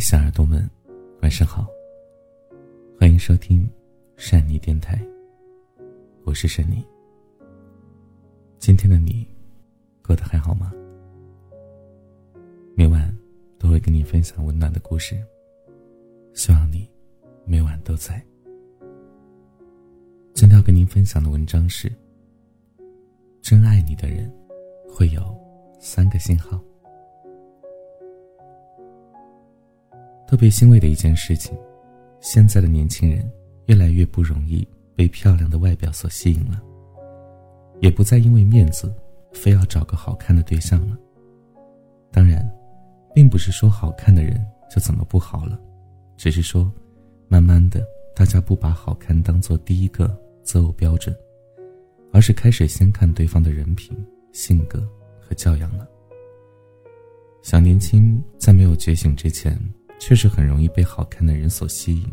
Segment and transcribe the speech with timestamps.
[0.00, 0.68] 小耳朵们，
[1.20, 1.66] 晚上好。
[2.98, 3.68] 欢迎收听
[4.16, 4.98] 善妮电台，
[6.24, 6.82] 我是善妮。
[8.58, 9.28] 今天的你
[10.02, 10.72] 过得还好吗？
[12.74, 13.14] 每晚
[13.58, 15.22] 都会跟你分享温暖的故事，
[16.32, 16.88] 希望你
[17.44, 18.24] 每晚都在。
[20.32, 21.92] 今天要跟您分享的文章是：
[23.42, 24.32] 真爱你的人
[24.88, 25.22] 会有
[25.78, 26.58] 三个信号。
[30.30, 31.58] 特别欣慰的一件事情，
[32.20, 33.28] 现在的年轻人
[33.66, 36.62] 越来越不容易被漂亮的外表所吸引了，
[37.80, 38.94] 也不再因为面子
[39.32, 40.96] 非要找个好看的对象了。
[42.12, 42.48] 当然，
[43.12, 45.58] 并不是说好看的人就怎么不好了，
[46.16, 46.70] 只是说，
[47.26, 47.84] 慢慢的
[48.14, 51.12] 大家不把好看当做第一个择偶标准，
[52.12, 53.98] 而是开始先看对方的人品、
[54.30, 55.88] 性格和教养了。
[57.42, 59.58] 小年轻在没有觉醒之前。
[60.00, 62.10] 确实很容易被好看的人所吸引，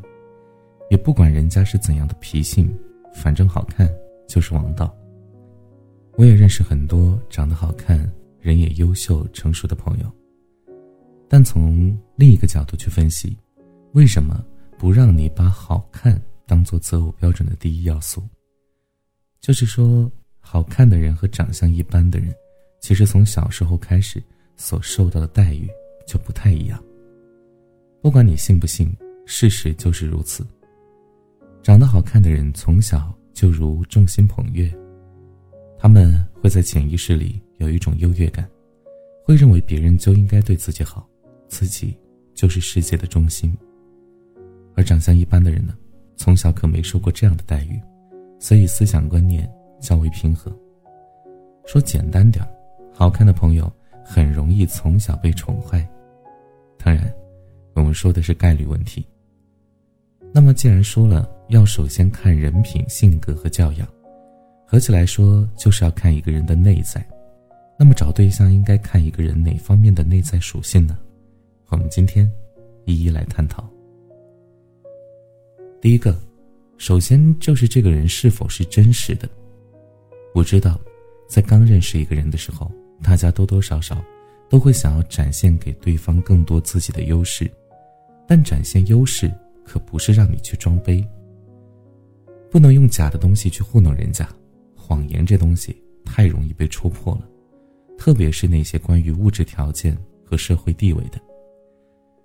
[0.91, 2.69] 也不管人家是怎样的脾性，
[3.15, 3.89] 反正好看
[4.27, 4.95] 就是王道。
[6.17, 7.97] 我也认识很多长得好看、
[8.39, 10.11] 人也优秀、成熟的朋友，
[11.29, 13.37] 但从另一个角度去分析，
[13.93, 14.43] 为什么
[14.77, 18.21] 不让你把好看当做择偶标准的第一要素？
[19.39, 22.35] 就是说，好看的人和长相一般的人，
[22.81, 24.21] 其实从小时候开始
[24.57, 25.69] 所受到的待遇
[26.05, 26.83] 就不太一样。
[28.07, 28.89] 不管你信不信，
[29.25, 30.47] 事实就是如此。
[31.61, 34.73] 长得好看的人从小就如众星捧月，
[35.77, 38.49] 他们会在潜意识里有一种优越感，
[39.25, 41.05] 会认为别人就应该对自己好，
[41.49, 41.97] 自己
[42.33, 43.53] 就是世界的中心。
[44.73, 45.75] 而长相一般的人呢，
[46.15, 47.77] 从小可没受过这样的待遇，
[48.39, 50.49] 所以思想观念较为平和。
[51.65, 52.41] 说简单点
[52.93, 53.69] 好看的朋友
[54.01, 55.85] 很容易从小被宠坏，
[56.77, 57.13] 当然。
[57.77, 59.05] 我们说的是概率问题。
[60.33, 63.87] 那么，既然说了要首先看人品、性格和教养，
[64.65, 67.07] 合起来说就是要看一个人的内在。
[67.77, 70.97] 那么，找对象应该看一个人哪方面的内在属性呢？
[71.69, 72.29] 我们今天
[72.85, 73.63] 一一来探讨。
[75.79, 76.17] 第一个，
[76.77, 79.29] 首先就是这个人是否是真实的。
[80.33, 80.79] 我知道，
[81.29, 82.71] 在刚认识一个人的时候，
[83.03, 84.03] 大家多多少少
[84.49, 87.49] 都会想要展现给对方更多自己的优势。
[88.27, 89.31] 但展现优势
[89.63, 91.03] 可不是让你去装杯，
[92.51, 94.27] 不能用假的东西去糊弄人家。
[94.75, 97.27] 谎言这东西太容易被戳破了，
[97.97, 101.19] 特别是那些关于物质条件和社会地位的。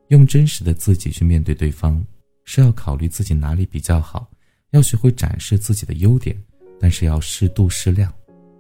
[0.09, 2.05] 用真实的自己去面对对方，
[2.45, 4.31] 是要考虑自己哪里比较好，
[4.71, 6.37] 要学会展示自己的优点，
[6.79, 8.13] 但是要适度适量，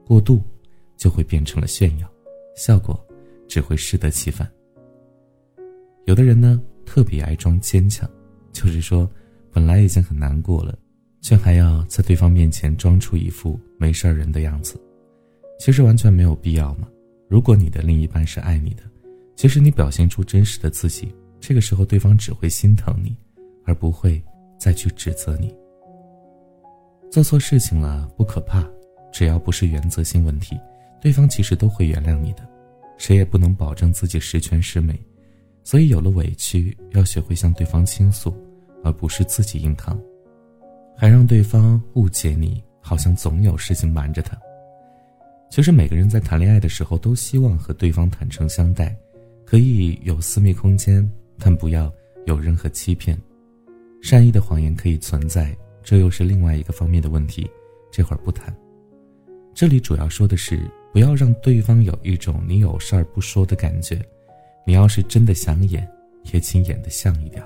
[0.05, 0.43] 过度
[0.97, 2.11] 就会变成了炫耀，
[2.57, 2.99] 效果
[3.47, 4.51] 只会适得其反。
[6.07, 6.61] 有的人呢？
[6.85, 8.09] 特别爱装坚强，
[8.53, 9.09] 就是说，
[9.51, 10.79] 本来已经很难过了，
[11.21, 14.81] 却还要在对方面前装出一副没事人的样子。
[15.59, 16.89] 其实完全没有必要嘛。
[17.29, 18.83] 如果你的另一半是爱你的，
[19.37, 23.17] 其实你表现出真实的自己，这个时候对方只会心疼你，
[23.65, 24.23] 而不会
[24.59, 25.55] 再去指责你。
[27.11, 28.67] 做错事情了不可怕，
[29.13, 30.59] 只要不是原则性问题，
[31.01, 32.47] 对方其实都会原谅你的。
[32.99, 34.99] 谁也不能保证自己十全十美。
[35.65, 38.35] 所以有了委屈，要学会向对方倾诉，
[38.83, 40.01] 而不是自己硬扛，
[40.97, 44.37] 还让对方误解你，好像总有事情瞒着他。
[45.51, 48.97] 其实每个人在谈恋爱的时候，都希望和对方坦诚相待，
[49.45, 51.09] 可以有私密空间，
[51.39, 51.93] 但不要
[52.27, 53.17] 有任何欺骗。
[54.01, 57.49] 善意的谎言可以存在，这又是另外一个方面的问题，
[57.93, 58.53] 这会儿不谈。
[59.55, 64.01] 这里主要说的是，不要让对方有一种你有事儿不说的感觉。
[64.67, 65.89] 你要是真的想演，
[66.33, 67.43] 也请演得像一点。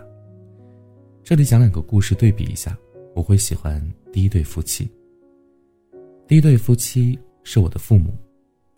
[1.25, 2.77] 这里讲两个故事对比一下，
[3.15, 3.83] 我会喜欢
[4.13, 4.89] 第一对夫妻。
[6.29, 8.15] 第一对夫妻是我的父母，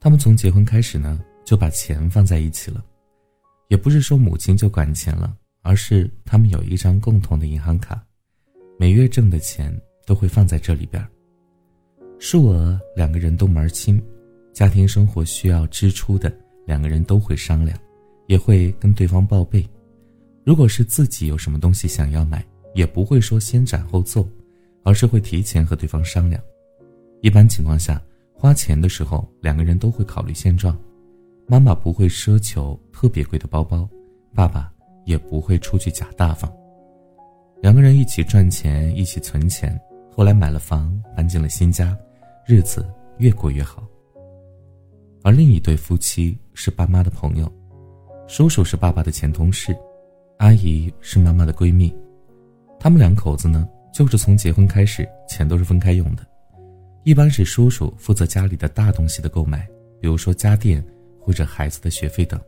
[0.01, 2.85] 他们从结婚开始呢就把钱放在一起了，
[3.69, 8.03] 也不是说母亲就管钱了，而是他们有一张共同的银行卡，
[8.79, 9.77] 每月挣的钱
[10.07, 11.05] 都会放在这里边。
[12.19, 14.03] 数额两个人都门清，
[14.53, 16.33] 家庭生活需要支出的
[16.67, 17.79] 两个人都会商量。
[18.29, 19.67] 也会跟对方报备，
[20.45, 22.45] 如果是自己有什么东西想要买，
[22.75, 24.29] 也不会说先斩后奏，
[24.85, 26.41] 而是会提前和对方商量。
[27.23, 28.01] 一般情况下，
[28.35, 30.79] 花钱的时候两个人都会考虑现状，
[31.47, 33.89] 妈妈不会奢求特别贵的包包，
[34.35, 34.71] 爸爸
[35.07, 36.53] 也不会出去假大方。
[37.63, 39.77] 两个人一起赚钱，一起存钱，
[40.15, 41.97] 后来买了房，搬进了新家，
[42.47, 42.87] 日子
[43.17, 43.85] 越过越好。
[45.23, 47.51] 而另一对夫妻是爸妈的朋友。
[48.29, 49.75] 叔叔是爸爸的前同事，
[50.37, 51.91] 阿姨是妈妈的闺蜜，
[52.79, 56.23] 他们两口子呢，就是从结婚开始，钱都是分开用的。
[57.05, 59.67] 一般是叔叔负责家里的大东西的购买，
[59.99, 60.85] 比如说家电
[61.19, 62.39] 或者孩子的学费等，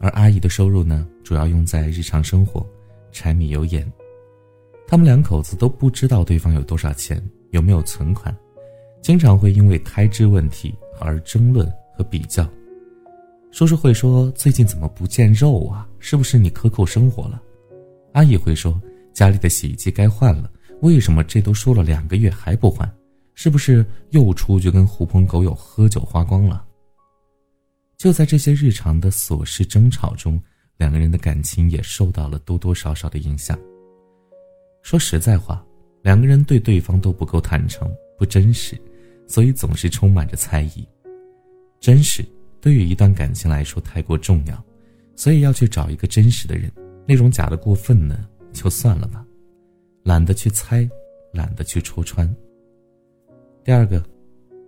[0.00, 2.66] 而阿姨的收入呢，主要用在日常生活，
[3.12, 3.86] 柴米油盐。
[4.88, 8.34] 他们两口子都不知道对方有多少钱，有没有存款，
[9.02, 12.48] 经常会因为开支问题而争论和比较。
[13.54, 15.88] 叔叔会说：“最近怎么不见肉啊？
[16.00, 17.40] 是不是你克扣生活了？”
[18.12, 18.82] 阿姨会说
[19.14, 20.50] ：“家里的洗衣机该换了，
[20.82, 22.92] 为什么这都说了两个月还不换？
[23.36, 26.66] 是不是又出去跟狐朋狗友喝酒花光了？”
[27.96, 30.42] 就在这些日常的琐事争吵中，
[30.76, 33.56] 两个人的感情也受到了多多少少的影响。
[34.82, 35.64] 说实在话，
[36.02, 38.76] 两个人对对方都不够坦诚、不真实，
[39.28, 40.84] 所以总是充满着猜疑。
[41.78, 42.26] 真实。
[42.64, 44.64] 对于一段感情来说太过重要，
[45.14, 46.72] 所以要去找一个真实的人。
[47.06, 49.22] 那种假的过分呢，就算了吧，
[50.02, 50.88] 懒得去猜，
[51.30, 52.26] 懒得去戳穿。
[53.62, 54.02] 第二个，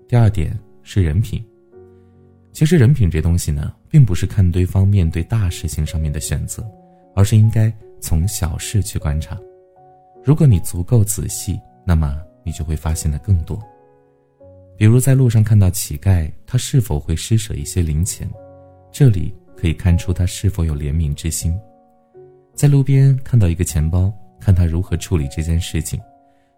[0.07, 1.43] 第二点是人品。
[2.53, 6.63] 其实人品这东西呢，并不是看对方面对大事情上面的选择，
[7.15, 9.41] 而是应该从小事去观察。
[10.23, 13.59] 如果你足够仔细，那么你就会发现的更多。
[14.76, 18.28] 比如在路上看到乞丐，他是否会施舍一些零钱？
[18.93, 21.58] 这里可以看出他是否有怜悯之心。
[22.55, 25.99] 在路边看到一个钱包，看他如何处理这件事情：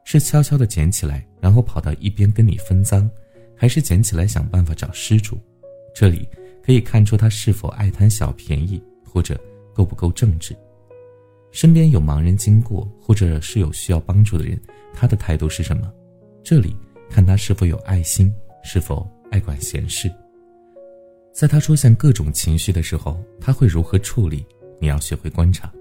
[0.03, 3.09] 是悄悄地捡起来，然后跑到一边跟你分赃，
[3.57, 5.39] 还是捡起来想办法找失主？
[5.95, 6.29] 这里
[6.61, 9.41] 可以看出他是否爱贪小便宜，或者
[9.73, 10.57] 够不够正直。
[11.53, 14.61] 身边有盲人经过，或者是有需要帮助的人，
[14.93, 15.89] 他的态度是什么？
[16.43, 16.75] 这里。
[17.11, 18.33] 看他是否有爱心，
[18.63, 20.13] 是否爱管闲事。
[21.33, 24.45] 在他出现各种情绪的时候，他会如何处理？
[24.81, 25.73] 你要学会观察。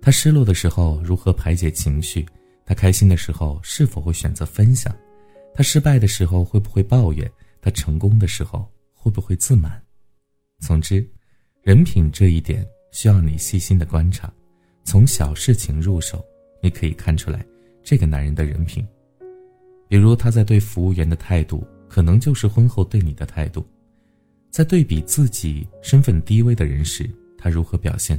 [0.00, 2.24] 他失落的时候如何排解情绪？
[2.64, 4.94] 他开心的时候是否会选择分享？
[5.54, 7.30] 他失败的时候会不会抱怨？
[7.60, 9.82] 他成功的时候会不会自满？
[10.60, 11.08] 总之，
[11.62, 14.32] 人品这一点需要你细心的观察，
[14.84, 16.24] 从小事情入手，
[16.60, 17.44] 你可以看出来
[17.82, 18.86] 这个男人的人品。
[19.88, 23.62] 比如他在对服务员的态度，可能就是婚后对你的态度；
[24.50, 28.18] 在对比自己身份低微的人时，他如何表现；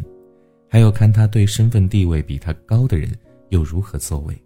[0.69, 3.09] 还有看他对身份地位比他高的人
[3.49, 4.37] 又如何作为。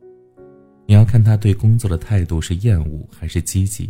[0.88, 3.86] 你要看他对工作的态度是厌恶还是积极；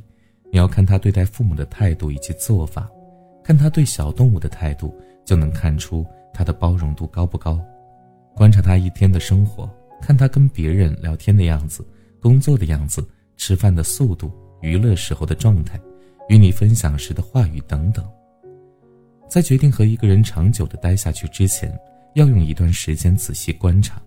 [0.51, 2.83] 你要看他对待父母的态度以及做法；
[3.43, 4.93] 看他对小动物的态度，
[5.25, 7.59] 就能看出他的包容度高不高。
[8.35, 9.69] 观察他一天的生活，
[10.01, 11.83] 看他跟别人聊天的样子，
[12.21, 13.03] 工作的样子。
[13.41, 15.81] 吃饭的速度、娱乐时候的状态、
[16.29, 18.07] 与你分享时的话语等等，
[19.27, 21.75] 在决定和一个人长久的待下去之前，
[22.13, 23.99] 要用一段时间仔细观察。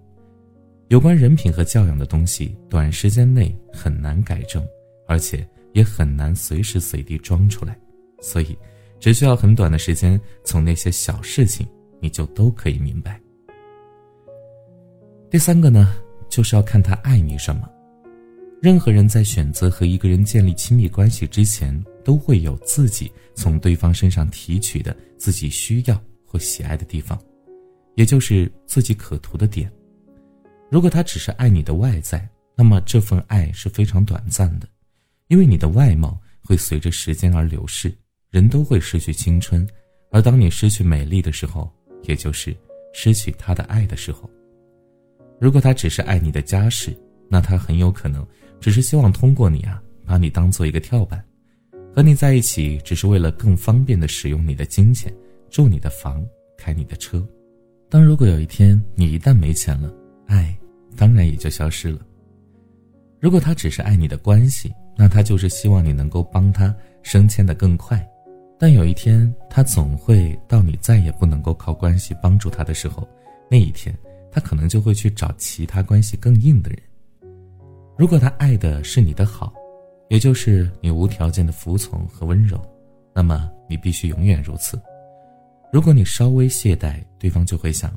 [0.87, 4.65] 有关人品和教养的东西，短时间内很难改正，
[5.09, 7.77] 而且也很难随时随地装出来，
[8.21, 8.57] 所以
[9.01, 11.67] 只需要很短的时间，从那些小事情
[12.01, 13.21] 你就都可以明白。
[15.29, 15.93] 第三个呢，
[16.29, 17.69] 就是要看他爱你什么。
[18.65, 27.23] 任何人在选择和一个人建立亲密关系之前，都会有自己从对方身上提取的自己需要或喜爱的地方，
[27.95, 29.71] 也就是自己可图的点。
[30.71, 34.67] 如果他只是爱你的外在，那么这份爱是非常短暂的，
[35.29, 37.95] 因为你的外貌会随着时间而流逝，
[38.31, 39.69] 人都会失去青春，
[40.11, 41.71] 而当你失去美丽的时候，
[42.05, 42.57] 也就是
[42.95, 44.27] 失去他的爱的时候。
[45.39, 46.97] 如果他只是爱你的家世，
[47.29, 48.27] 那他很有可能。
[48.65, 51.23] 只是希望通过你啊，把你当做一个跳板，
[51.95, 55.13] 和你在一起只是为了更方便的使用你的金钱，
[55.51, 56.25] 住你的房，
[56.57, 57.23] 开你的车。
[57.91, 59.93] 当如果有一天你一旦没钱了，
[60.29, 60.59] 爱
[60.97, 61.99] 当然也就消失了。
[63.21, 68.03] 如果他只是爱你的关系，那他就是希望你能够帮他升迁的更快。
[68.59, 73.07] 但有一天他总会到你再也不能够靠关系帮助他的时候，
[73.51, 73.95] 那一天
[74.33, 76.79] 他可能就会去找其他关系更硬的人。
[77.97, 79.53] 如果他爱的是你的好，
[80.09, 82.61] 也就是你无条件的服从和温柔，
[83.15, 84.81] 那么你必须永远如此。
[85.73, 87.97] 如果你稍微懈怠，对方就会想：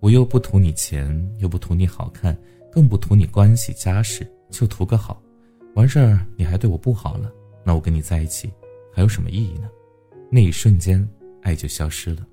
[0.00, 2.36] 我又不图你钱，又不图你好看，
[2.72, 5.20] 更不图你关系家世，就图个好。
[5.74, 7.30] 完事儿你还对我不好了，
[7.64, 8.50] 那我跟你在一起
[8.94, 9.68] 还有什么意义呢？
[10.30, 11.06] 那一瞬间，
[11.42, 12.26] 爱就消失了。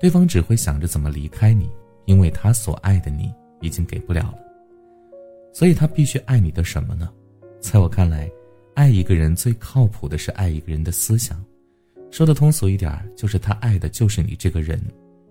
[0.00, 1.70] 对方只会想着怎么离开你，
[2.06, 4.38] 因为他所爱的你已经给不了了。
[5.58, 7.12] 所以他必须爱你的什么呢？
[7.58, 8.30] 在我看来，
[8.74, 11.44] 爱一个人最靠谱的是爱一个人的思想。
[12.12, 14.80] 说的通俗一点，就是他爱的就是你这个人，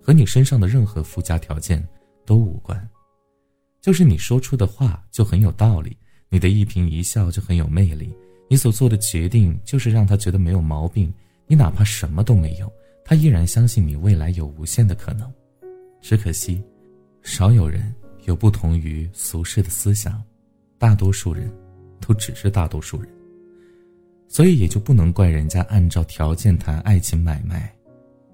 [0.01, 1.81] 和你身上的任何附加条件
[2.25, 2.77] 都无关。
[3.79, 5.95] 就是你说出的话就很有道理，
[6.27, 8.13] 你的一颦一笑就很有魅力，
[8.49, 11.09] 你所做的决定就是让他觉得没有毛病。
[11.47, 12.69] 你哪怕什么都没有，
[13.05, 15.33] 他依然相信你未来有无限的可能。
[16.01, 16.61] 只可惜，
[17.23, 17.95] 少有人
[18.27, 20.21] 有不同于俗世的思想，
[20.77, 21.49] 大多数人
[22.01, 23.09] 都只是大多数人。
[24.27, 27.73] 所以也就不能怪人家按照条件谈爱情买卖，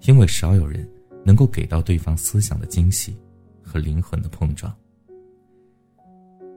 [0.02, 0.86] 因为少有人
[1.24, 3.16] 能够给到对方思想的惊喜
[3.62, 4.74] 和灵魂的碰撞。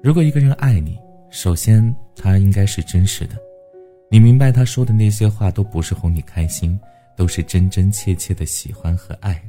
[0.02, 0.98] 如果一个人爱你，
[1.30, 3.36] 首先他应该是真实的，
[4.10, 6.78] 你明白他说的那些话都不是哄你开心，
[7.16, 9.40] 都是真真切切的喜欢和爱。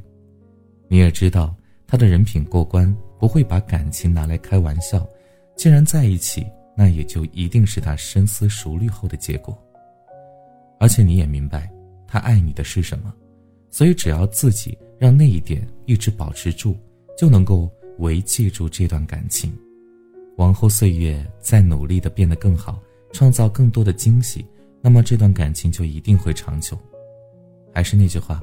[0.87, 1.55] 你也知道
[1.87, 5.07] 他的人品过关，不会把感情拿来开玩笑。
[5.55, 9.55] 既然在一起，那也就一定是他深思熟虑后的结果。
[10.79, 11.69] 而且你也明白，
[12.07, 13.13] 他爱你的是什么，
[13.69, 16.77] 所以只要自己让那一点一直保持住，
[17.17, 19.53] 就能够维系住这段感情。
[20.37, 24.45] 往后岁月再努力的变得更好，创造更多的惊喜，
[24.81, 26.79] 那么这段感情就一定会长久。
[27.73, 28.41] 还是那句话，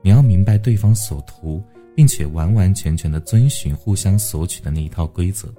[0.00, 1.62] 你要明白对方所图，
[1.94, 5.52] 并且完完全全的遵循互相索取的那一套规则。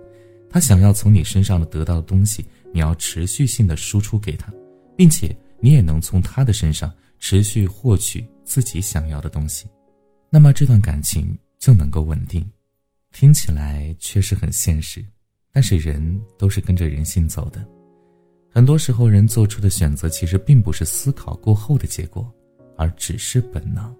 [0.50, 4.54] 他想要从你身上得到的东西，你要持续性的输出给他，
[4.98, 5.36] 并且。
[5.62, 9.65] 你也能从他的身上持续获取自己想要的东西，
[10.30, 12.46] 那么这段感情就能够稳定。
[13.12, 15.04] 听起来确实很现实，
[15.51, 17.65] 但是人都是跟着人性走的，
[18.51, 22.32] 很多时候人做出的选择其实并不是思考过后的结果，
[22.77, 23.96] 而只是本能。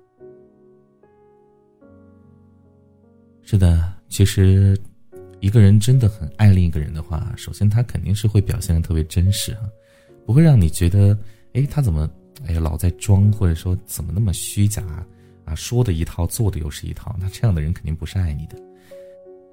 [3.46, 4.75] 是的，其实
[5.40, 9.62] 一个人真的很爱另一个人的话，首先他肯定是会表现的特别真实啊，
[10.25, 11.18] 不会让你觉得。
[11.54, 12.10] 哎，他怎么，
[12.46, 14.84] 哎呀，老在装，或者说怎么那么虚假
[15.46, 15.56] 啊？
[15.56, 18.58] 说的一套，做的又是一套，那这样的人肯定不是爱你的。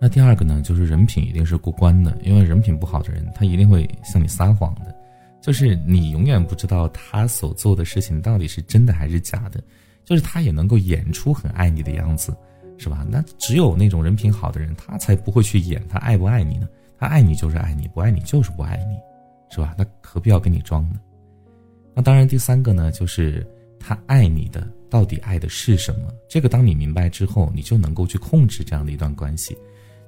[0.01, 4.93] 那第二个呢，就是人品一定是过关的，因为人品不好的人，他一定会向你撒谎的，
[5.41, 9.63] 就是你永远不知道他所做的事情到底是真的还是假的，
[10.05, 12.37] 就是他也能够演出很爱你的样子，
[12.83, 13.07] 是吧？
[13.09, 16.69] 那只有那种人品好的人，他才不会去演他爱不爱你呢？
[16.99, 18.97] 他爱你就是爱你，不爱你就是不爱你，
[19.55, 19.73] 是吧？
[19.79, 21.01] 那何必要跟你装呢？
[21.95, 23.47] 那当然，第三个呢，就是
[23.79, 26.13] 他爱你的到底爱的是什么？
[26.29, 29.57] 这个当你明白之后，你就能够去控制这样的一段关系，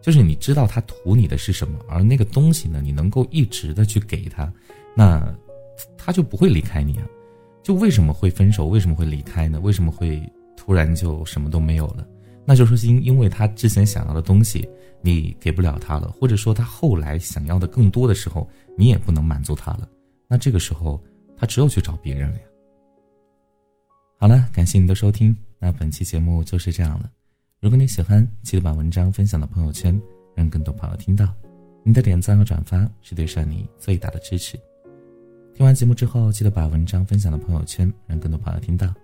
[0.01, 4.53] 就是你知道他图你的是什么，而那个东西呢，你能够一直的去给他，
[4.97, 5.33] 那
[5.97, 7.07] 他就不会离开你啊。
[7.63, 8.67] 就为什么会分手？
[8.67, 9.59] 为什么会离开呢？
[9.59, 10.23] 为什么会
[10.55, 12.07] 突然就什么都没有了？
[12.45, 14.69] 那就是因因为他之前想要的东西
[15.01, 19.89] 你给不了他了，或者说他后来想要的更多的时候，你也不能满足他了。
[20.29, 21.03] 那这个时候。
[21.37, 22.43] 他只有去找别人了呀。
[24.21, 27.11] 好了，感谢您的收听，那本期节目就是这样了。
[27.61, 30.01] 如果你喜欢，记得把文章分享到朋友圈，
[30.37, 31.35] 让更多朋友听到。
[31.83, 34.57] 你的点赞和转发是对善你最大的支持。
[35.55, 38.95] 听完节目之后，记得把文章分享到朋友圈，让更多朋友听到。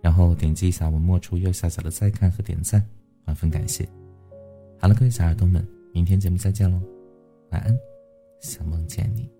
[0.00, 2.84] 然后点击一下我们末处右下角的再看和点赞
[3.26, 3.88] 万分感谢。
[4.78, 6.80] 好了各位小耳朵们明天节目再见喽。
[7.50, 7.76] 晚安
[8.40, 9.39] 小梦见你。